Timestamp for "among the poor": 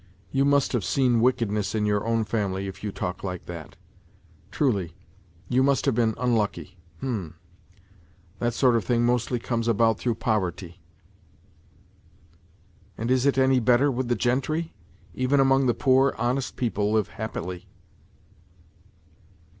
15.39-16.15